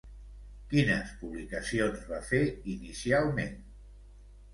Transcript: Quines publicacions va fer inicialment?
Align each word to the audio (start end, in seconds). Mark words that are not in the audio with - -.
Quines 0.69 1.11
publicacions 1.19 2.07
va 2.13 2.21
fer 2.31 2.39
inicialment? 2.73 3.53